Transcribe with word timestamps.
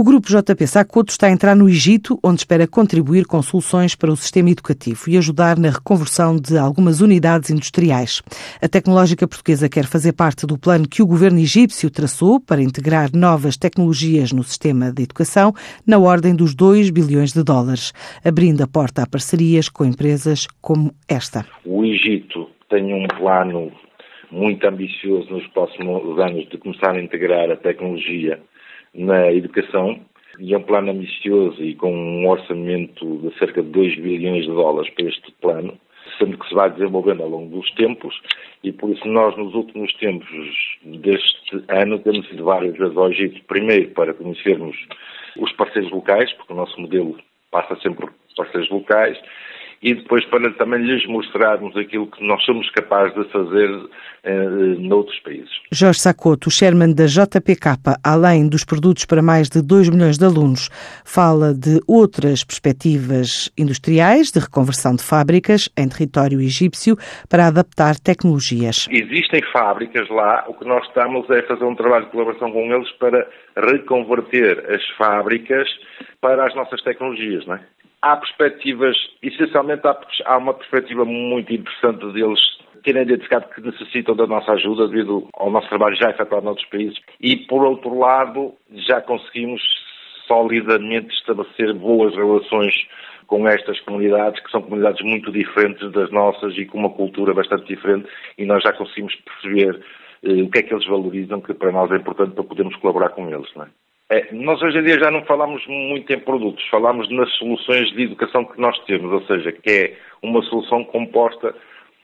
O 0.00 0.02
grupo 0.02 0.28
JP 0.28 0.66
Sacoto 0.66 1.12
está 1.12 1.26
a 1.26 1.30
entrar 1.30 1.54
no 1.54 1.68
Egito, 1.68 2.18
onde 2.24 2.40
espera 2.40 2.66
contribuir 2.66 3.26
com 3.26 3.42
soluções 3.42 3.94
para 3.94 4.10
o 4.10 4.16
sistema 4.16 4.48
educativo 4.48 5.10
e 5.10 5.18
ajudar 5.18 5.58
na 5.58 5.68
reconversão 5.68 6.38
de 6.38 6.56
algumas 6.56 7.02
unidades 7.02 7.50
industriais. 7.50 8.22
A 8.62 8.66
tecnológica 8.66 9.28
portuguesa 9.28 9.68
quer 9.68 9.84
fazer 9.84 10.14
parte 10.14 10.46
do 10.46 10.58
plano 10.58 10.88
que 10.88 11.02
o 11.02 11.06
governo 11.06 11.38
egípcio 11.38 11.90
traçou 11.90 12.40
para 12.40 12.62
integrar 12.62 13.10
novas 13.14 13.58
tecnologias 13.58 14.32
no 14.32 14.42
sistema 14.42 14.90
de 14.90 15.02
educação 15.02 15.52
na 15.86 15.98
ordem 15.98 16.34
dos 16.34 16.54
2 16.54 16.88
bilhões 16.88 17.34
de 17.34 17.44
dólares, 17.44 17.92
abrindo 18.24 18.62
a 18.62 18.66
porta 18.66 19.02
a 19.02 19.06
parcerias 19.06 19.68
com 19.68 19.84
empresas 19.84 20.46
como 20.62 20.94
esta. 21.06 21.44
O 21.62 21.84
Egito 21.84 22.48
tem 22.70 22.94
um 22.94 23.06
plano 23.06 23.70
muito 24.32 24.66
ambicioso 24.66 25.30
nos 25.30 25.46
próximos 25.48 26.18
anos 26.18 26.48
de 26.48 26.56
começar 26.56 26.92
a 26.92 27.02
integrar 27.02 27.50
a 27.50 27.56
tecnologia 27.56 28.40
na 28.94 29.32
educação 29.32 30.00
e 30.38 30.54
é 30.54 30.58
um 30.58 30.62
plano 30.62 30.90
ambicioso 30.90 31.62
e 31.62 31.74
com 31.74 31.92
um 31.92 32.28
orçamento 32.28 33.18
de 33.18 33.38
cerca 33.38 33.62
de 33.62 33.68
2 33.68 33.96
bilhões 33.96 34.44
de 34.44 34.50
dólares 34.50 34.90
para 34.94 35.06
este 35.06 35.32
plano, 35.40 35.78
sendo 36.18 36.38
que 36.38 36.48
se 36.48 36.54
vai 36.54 36.70
desenvolvendo 36.70 37.22
ao 37.22 37.28
longo 37.28 37.56
dos 37.56 37.70
tempos. 37.72 38.18
E 38.64 38.72
por 38.72 38.90
isso 38.90 39.06
nós 39.06 39.36
nos 39.36 39.54
últimos 39.54 39.92
tempos 39.94 40.28
deste 40.82 41.62
ano 41.68 41.98
temos 41.98 42.30
ido 42.32 42.44
várias 42.44 42.76
vezes 42.76 42.96
ao 42.96 43.10
Egito, 43.10 43.44
primeiro 43.44 43.90
para 43.90 44.14
conhecermos 44.14 44.76
os 45.36 45.52
parceiros 45.52 45.90
locais, 45.90 46.32
porque 46.34 46.52
o 46.52 46.56
nosso 46.56 46.80
modelo 46.80 47.18
passa 47.50 47.76
sempre 47.76 48.06
por 48.06 48.14
parceiros 48.36 48.70
locais, 48.70 49.18
e 49.82 49.94
depois 49.94 50.24
para 50.26 50.52
também 50.54 50.82
lhes 50.82 51.06
mostrarmos 51.06 51.74
aquilo 51.76 52.06
que 52.06 52.22
nós 52.22 52.42
somos 52.44 52.68
capazes 52.70 53.14
de 53.14 53.24
fazer 53.30 53.70
eh, 54.22 54.48
noutros 54.78 55.18
países. 55.20 55.50
Jorge 55.72 56.00
Sacoto, 56.00 56.50
chairman 56.50 56.92
da 56.92 57.06
JPK, 57.06 57.78
além 58.04 58.46
dos 58.46 58.62
produtos 58.62 59.06
para 59.06 59.22
mais 59.22 59.48
de 59.48 59.62
2 59.62 59.88
milhões 59.88 60.18
de 60.18 60.24
alunos, 60.26 60.68
fala 61.04 61.54
de 61.54 61.80
outras 61.88 62.44
perspectivas 62.44 63.50
industriais 63.56 64.30
de 64.30 64.40
reconversão 64.40 64.94
de 64.94 65.02
fábricas 65.02 65.70
em 65.78 65.88
território 65.88 66.40
egípcio 66.42 66.96
para 67.28 67.46
adaptar 67.46 67.98
tecnologias. 67.98 68.86
Existem 68.90 69.40
fábricas 69.50 70.08
lá, 70.10 70.44
o 70.46 70.54
que 70.54 70.66
nós 70.66 70.86
estamos 70.88 71.28
é 71.30 71.40
fazer 71.42 71.64
um 71.64 71.74
trabalho 71.74 72.04
de 72.04 72.10
colaboração 72.10 72.52
com 72.52 72.70
eles 72.70 72.90
para 72.98 73.26
reconverter 73.56 74.62
as 74.70 74.86
fábricas 74.98 75.68
para 76.20 76.46
as 76.46 76.54
nossas 76.54 76.82
tecnologias, 76.82 77.46
não 77.46 77.54
é? 77.54 77.60
há 78.02 78.16
perspectivas, 78.16 78.96
essencialmente 79.22 79.86
há, 79.86 79.98
há 80.24 80.36
uma 80.38 80.54
perspectiva 80.54 81.04
muito 81.04 81.52
interessante 81.52 82.12
deles 82.12 82.40
terem 82.82 83.02
identificado 83.02 83.46
que 83.54 83.60
necessitam 83.60 84.16
da 84.16 84.26
nossa 84.26 84.52
ajuda 84.52 84.88
devido 84.88 85.28
ao 85.34 85.50
nosso 85.50 85.68
trabalho 85.68 85.96
já 85.96 86.10
efetuado 86.10 86.46
noutros 86.46 86.66
países 86.68 86.98
e, 87.20 87.36
por 87.36 87.62
outro 87.62 87.98
lado, 87.98 88.54
já 88.72 89.02
conseguimos 89.02 89.60
solidamente 90.26 91.12
estabelecer 91.14 91.74
boas 91.74 92.14
relações 92.14 92.74
com 93.26 93.46
estas 93.46 93.78
comunidades, 93.80 94.42
que 94.42 94.50
são 94.50 94.62
comunidades 94.62 95.04
muito 95.04 95.30
diferentes 95.30 95.92
das 95.92 96.10
nossas 96.10 96.56
e 96.56 96.64
com 96.64 96.78
uma 96.78 96.90
cultura 96.90 97.34
bastante 97.34 97.66
diferente, 97.66 98.08
e 98.38 98.44
nós 98.44 98.62
já 98.62 98.72
conseguimos 98.72 99.14
perceber 99.16 99.80
eh, 100.24 100.42
o 100.42 100.50
que 100.50 100.58
é 100.58 100.62
que 100.62 100.74
eles 100.74 100.86
valorizam, 100.86 101.40
que 101.40 101.54
para 101.54 101.70
nós 101.70 101.92
é 101.92 101.96
importante 101.96 102.34
para 102.34 102.44
podermos 102.44 102.74
colaborar 102.76 103.10
com 103.10 103.28
eles. 103.28 103.48
Não 103.54 103.64
é? 103.64 103.68
É, 104.12 104.26
nós 104.32 104.60
hoje 104.60 104.76
em 104.76 104.82
dia 104.82 104.98
já 104.98 105.08
não 105.08 105.24
falamos 105.24 105.64
muito 105.68 106.12
em 106.12 106.18
produtos, 106.18 106.66
falamos 106.68 107.08
nas 107.10 107.30
soluções 107.36 107.92
de 107.92 108.02
educação 108.02 108.44
que 108.44 108.60
nós 108.60 108.76
temos, 108.80 109.12
ou 109.12 109.22
seja, 109.22 109.52
que 109.52 109.70
é 109.70 109.96
uma 110.20 110.42
solução 110.42 110.82
composta 110.82 111.54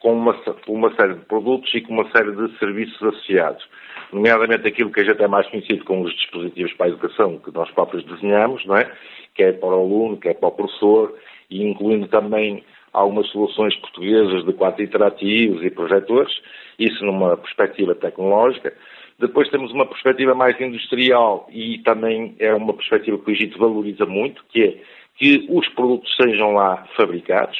com 0.00 0.12
uma, 0.12 0.38
uma 0.68 0.94
série 0.96 1.14
de 1.14 1.24
produtos 1.24 1.74
e 1.74 1.80
com 1.80 1.94
uma 1.94 2.10
série 2.10 2.32
de 2.32 2.58
serviços 2.58 3.02
associados, 3.02 3.66
nomeadamente 4.12 4.68
aquilo 4.68 4.92
que 4.92 5.00
a 5.00 5.04
gente 5.04 5.22
é 5.22 5.26
mais 5.26 5.48
conhecido 5.48 5.82
com 5.86 6.02
os 6.02 6.14
dispositivos 6.14 6.74
para 6.74 6.86
a 6.86 6.88
educação 6.90 7.38
que 7.38 7.50
nós 7.54 7.70
próprios 7.70 8.04
desenhamos, 8.04 8.62
não 8.66 8.76
é? 8.76 8.92
que 9.34 9.42
é 9.42 9.52
para 9.52 9.70
o 9.70 9.72
aluno, 9.72 10.18
que 10.18 10.28
é 10.28 10.34
para 10.34 10.48
o 10.50 10.52
professor, 10.52 11.16
e 11.48 11.64
incluindo 11.64 12.06
também 12.08 12.62
algumas 12.92 13.26
soluções 13.28 13.74
portuguesas 13.76 14.44
de 14.44 14.52
quadros 14.52 14.86
interativos 14.86 15.64
e 15.64 15.70
projetores, 15.70 16.32
isso 16.78 17.02
numa 17.02 17.38
perspectiva 17.38 17.94
tecnológica. 17.94 18.74
Depois 19.18 19.48
temos 19.48 19.72
uma 19.72 19.86
perspectiva 19.86 20.34
mais 20.34 20.60
industrial 20.60 21.48
e 21.50 21.78
também 21.78 22.34
é 22.38 22.52
uma 22.54 22.74
perspectiva 22.74 23.18
que 23.18 23.30
o 23.30 23.32
Egito 23.32 23.58
valoriza 23.58 24.04
muito, 24.06 24.44
que 24.48 24.62
é 24.62 24.76
que 25.16 25.46
os 25.48 25.68
produtos 25.68 26.14
sejam 26.16 26.54
lá 26.54 26.84
fabricados, 26.96 27.56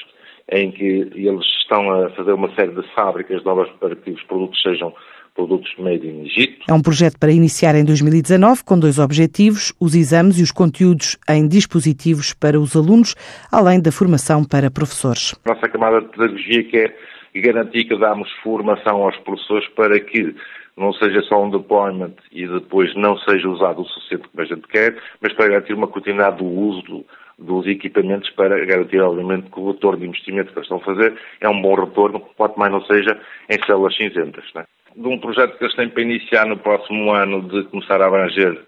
em 0.50 0.70
que 0.70 0.84
eles 1.14 1.46
estão 1.62 1.90
a 1.90 2.10
fazer 2.10 2.32
uma 2.32 2.52
série 2.54 2.72
de 2.72 2.82
fábricas 2.94 3.42
novas 3.44 3.70
para 3.78 3.94
que 3.94 4.10
os 4.10 4.22
produtos 4.24 4.60
sejam 4.62 4.92
produtos 5.34 5.72
made 5.78 6.06
in 6.06 6.24
Egito. 6.24 6.64
É 6.68 6.72
um 6.72 6.82
projeto 6.82 7.18
para 7.18 7.32
iniciar 7.32 7.74
em 7.74 7.84
2019 7.84 8.64
com 8.64 8.78
dois 8.78 8.98
objetivos, 8.98 9.72
os 9.80 9.94
exames 9.94 10.38
e 10.38 10.42
os 10.42 10.52
conteúdos 10.52 11.18
em 11.28 11.46
dispositivos 11.46 12.32
para 12.32 12.58
os 12.58 12.76
alunos, 12.76 13.14
além 13.50 13.80
da 13.80 13.90
formação 13.90 14.44
para 14.44 14.70
professores. 14.70 15.34
Nossa 15.44 15.68
camada 15.68 16.00
de 16.00 16.08
pedagogia 16.08 16.64
quer 16.64 16.96
garantir 17.34 17.84
que 17.84 17.98
damos 17.98 18.30
formação 18.42 19.02
aos 19.02 19.16
professores 19.18 19.68
para 19.70 19.98
que 19.98 20.34
não 20.76 20.92
seja 20.92 21.22
só 21.22 21.42
um 21.42 21.50
deployment 21.50 22.14
e 22.32 22.46
depois 22.46 22.94
não 22.94 23.16
seja 23.18 23.48
usado 23.48 23.82
o 23.82 23.86
suficiente 23.86 24.28
como 24.28 24.42
a 24.42 24.46
gente 24.46 24.66
quer, 24.68 24.96
mas 25.20 25.32
para 25.32 25.48
garantir 25.48 25.74
uma 25.74 25.86
continuidade 25.86 26.38
do 26.38 26.46
uso 26.46 26.82
do, 26.82 27.06
dos 27.38 27.66
equipamentos 27.66 28.30
para 28.30 28.64
garantir, 28.64 29.00
obviamente, 29.00 29.50
que 29.50 29.60
o 29.60 29.72
retorno 29.72 30.00
de 30.00 30.06
investimento 30.06 30.52
que 30.52 30.58
eles 30.58 30.64
estão 30.64 30.78
a 30.78 30.84
fazer 30.84 31.14
é 31.40 31.48
um 31.48 31.60
bom 31.60 31.74
retorno, 31.74 32.20
quanto 32.36 32.58
mais 32.58 32.72
não 32.72 32.84
seja 32.84 33.18
em 33.48 33.64
células 33.64 33.96
cinzentas. 33.96 34.44
Né? 34.54 34.64
De 34.96 35.08
um 35.08 35.18
projeto 35.18 35.56
que 35.56 35.64
eles 35.64 35.76
têm 35.76 35.88
para 35.88 36.02
iniciar 36.02 36.46
no 36.46 36.56
próximo 36.56 37.12
ano 37.12 37.42
de 37.42 37.64
começar 37.64 38.00
a 38.00 38.06
abranger 38.06 38.60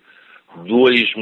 2, 0.65 1.13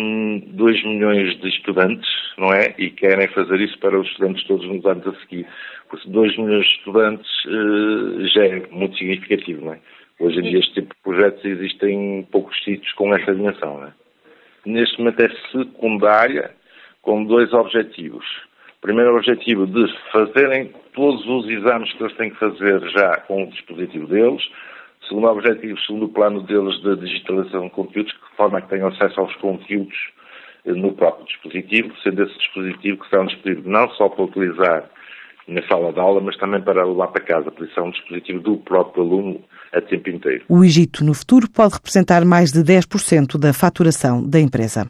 2 0.47 0.85
milhões 0.85 1.39
de 1.41 1.49
estudantes, 1.49 2.09
não 2.39 2.53
é? 2.53 2.75
E 2.79 2.91
querem 2.91 3.27
fazer 3.29 3.61
isso 3.61 3.79
para 3.79 3.99
os 3.99 4.07
estudantes 4.07 4.45
todos 4.45 4.67
nos 4.69 4.85
anos 4.87 5.07
a 5.07 5.15
seguir. 5.21 5.47
Por 5.89 5.99
2 6.07 6.37
milhões 6.39 6.67
de 6.67 6.73
estudantes 6.77 7.31
eh, 7.47 8.27
já 8.29 8.45
é 8.45 8.63
muito 8.71 8.97
significativo, 8.97 9.65
não 9.65 9.73
é? 9.75 9.81
Hoje 10.21 10.39
em 10.39 10.43
dia 10.43 10.61
este 10.61 10.75
tipo 10.75 10.95
de 10.95 11.01
projetos 11.03 11.45
existem 11.45 12.19
em 12.19 12.23
poucos 12.23 12.57
sítios 12.63 12.93
com 12.93 13.15
essa 13.15 13.35
dimensão. 13.35 13.81
Né? 13.81 13.93
Neste 14.65 14.99
momento 14.99 15.21
é 15.21 15.29
secundária, 15.51 16.53
com 17.03 17.25
dois 17.25 17.53
objetivos. 17.53 18.25
Primeiro 18.81 19.17
objetivo 19.17 19.67
de 19.67 19.93
fazerem 20.13 20.73
todos 20.93 21.27
os 21.27 21.49
exames 21.49 21.93
que 21.93 22.03
eles 22.03 22.17
têm 22.17 22.31
que 22.31 22.39
fazer 22.39 22.81
já 22.91 23.17
com 23.23 23.45
o 23.45 23.51
dispositivo 23.51 24.07
deles. 24.07 24.43
Segundo 25.09 25.27
objetivo, 25.27 25.79
segundo 25.81 26.07
o 26.07 26.09
plano 26.09 26.43
deles 26.43 26.81
de 26.81 26.97
digitalização 26.97 27.65
de 27.65 27.71
conteúdos, 27.71 28.13
de 28.13 28.37
forma 28.37 28.61
que 28.63 28.69
tenham 28.69 28.89
acesso 28.89 29.21
aos 29.21 29.35
conteúdos 29.37 29.99
eh, 30.65 30.73
no 30.73 30.93
próprio 30.93 31.27
dispositivo, 31.27 31.93
sendo 32.03 32.23
esse 32.23 32.39
dispositivo 32.39 33.03
que 33.03 33.11
será 33.11 33.23
um 33.23 33.27
dispositivo 33.27 33.69
não 33.69 33.91
só 33.91 34.09
para 34.09 34.25
utilizar 34.25 34.91
na 35.47 35.63
sala 35.69 35.93
de 35.93 36.01
aula, 36.01 36.21
mas 36.21 36.37
também 36.37 36.61
para 36.61 36.85
levar 36.85 37.09
para 37.09 37.23
casa, 37.23 37.51
por 37.51 37.67
isso 37.67 37.79
é 37.79 37.83
um 37.83 37.91
dispositivo 37.91 38.41
do 38.41 38.57
próprio 38.59 39.03
aluno 39.03 39.41
a 39.73 39.81
tempo 39.81 40.09
inteiro. 40.09 40.45
O 40.49 40.65
Egito, 40.65 41.05
no 41.05 41.15
futuro, 41.15 41.51
pode 41.51 41.75
representar 41.75 42.25
mais 42.25 42.53
de 42.53 42.61
10% 42.61 43.39
da 43.39 43.53
faturação 43.53 44.23
da 44.27 44.41
empresa. 44.41 44.83